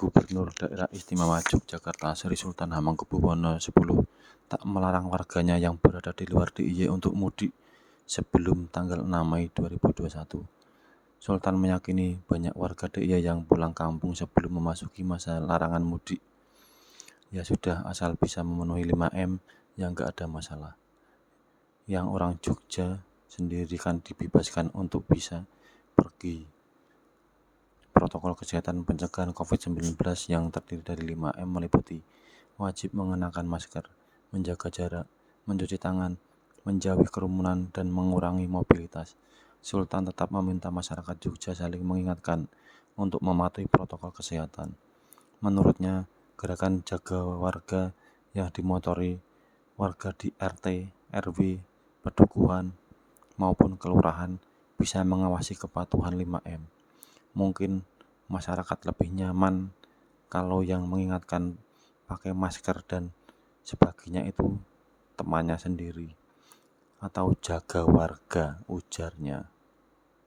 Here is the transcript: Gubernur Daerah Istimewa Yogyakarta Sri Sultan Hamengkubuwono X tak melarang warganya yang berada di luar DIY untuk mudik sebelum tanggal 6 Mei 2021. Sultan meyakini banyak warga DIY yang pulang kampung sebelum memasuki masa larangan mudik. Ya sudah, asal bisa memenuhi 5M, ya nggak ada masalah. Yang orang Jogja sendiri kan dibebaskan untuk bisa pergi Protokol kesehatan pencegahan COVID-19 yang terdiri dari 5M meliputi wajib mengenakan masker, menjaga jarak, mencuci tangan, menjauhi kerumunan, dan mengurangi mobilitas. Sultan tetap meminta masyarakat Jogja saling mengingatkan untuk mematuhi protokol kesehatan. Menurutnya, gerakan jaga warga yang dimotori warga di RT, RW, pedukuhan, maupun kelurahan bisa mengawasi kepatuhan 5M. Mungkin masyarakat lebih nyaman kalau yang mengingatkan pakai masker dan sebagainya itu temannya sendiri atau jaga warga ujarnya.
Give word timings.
Gubernur 0.00 0.48
Daerah 0.56 0.88
Istimewa 0.96 1.44
Yogyakarta 1.44 2.16
Sri 2.16 2.32
Sultan 2.32 2.72
Hamengkubuwono 2.72 3.60
X 3.60 3.68
tak 4.48 4.64
melarang 4.64 5.12
warganya 5.12 5.60
yang 5.60 5.76
berada 5.76 6.16
di 6.16 6.24
luar 6.24 6.48
DIY 6.56 6.88
untuk 6.88 7.12
mudik 7.12 7.52
sebelum 8.08 8.72
tanggal 8.72 9.04
6 9.04 9.12
Mei 9.28 9.52
2021. 9.52 10.40
Sultan 11.20 11.60
meyakini 11.60 12.16
banyak 12.16 12.56
warga 12.56 12.88
DIY 12.88 13.28
yang 13.28 13.44
pulang 13.44 13.76
kampung 13.76 14.16
sebelum 14.16 14.64
memasuki 14.64 15.04
masa 15.04 15.36
larangan 15.36 15.84
mudik. 15.84 16.24
Ya 17.28 17.44
sudah, 17.44 17.84
asal 17.84 18.16
bisa 18.16 18.40
memenuhi 18.40 18.88
5M, 18.88 19.36
ya 19.76 19.92
nggak 19.92 20.16
ada 20.16 20.24
masalah. 20.24 20.80
Yang 21.84 22.06
orang 22.08 22.32
Jogja 22.40 23.04
sendiri 23.28 23.76
kan 23.76 24.00
dibebaskan 24.00 24.72
untuk 24.72 25.04
bisa 25.04 25.44
pergi 25.92 26.59
Protokol 28.10 28.42
kesehatan 28.42 28.82
pencegahan 28.82 29.30
COVID-19 29.30 29.94
yang 30.34 30.50
terdiri 30.50 30.82
dari 30.82 31.14
5M 31.14 31.46
meliputi 31.46 32.02
wajib 32.58 32.90
mengenakan 32.90 33.46
masker, 33.46 33.86
menjaga 34.34 34.66
jarak, 34.66 35.06
mencuci 35.46 35.78
tangan, 35.78 36.18
menjauhi 36.66 37.06
kerumunan, 37.06 37.70
dan 37.70 37.86
mengurangi 37.86 38.50
mobilitas. 38.50 39.14
Sultan 39.62 40.10
tetap 40.10 40.34
meminta 40.34 40.74
masyarakat 40.74 41.22
Jogja 41.22 41.54
saling 41.54 41.86
mengingatkan 41.86 42.50
untuk 42.98 43.22
mematuhi 43.22 43.70
protokol 43.70 44.10
kesehatan. 44.10 44.74
Menurutnya, 45.38 46.10
gerakan 46.34 46.82
jaga 46.82 47.22
warga 47.22 47.94
yang 48.34 48.50
dimotori 48.50 49.22
warga 49.78 50.10
di 50.18 50.34
RT, 50.34 50.66
RW, 51.14 51.62
pedukuhan, 52.02 52.74
maupun 53.38 53.78
kelurahan 53.78 54.42
bisa 54.74 54.98
mengawasi 55.06 55.54
kepatuhan 55.54 56.18
5M. 56.18 56.66
Mungkin 57.38 57.86
masyarakat 58.30 58.78
lebih 58.86 59.10
nyaman 59.10 59.74
kalau 60.30 60.62
yang 60.62 60.86
mengingatkan 60.86 61.58
pakai 62.06 62.30
masker 62.30 62.86
dan 62.86 63.10
sebagainya 63.66 64.22
itu 64.30 64.56
temannya 65.18 65.58
sendiri 65.58 66.14
atau 67.02 67.34
jaga 67.42 67.82
warga 67.82 68.62
ujarnya. 68.70 69.59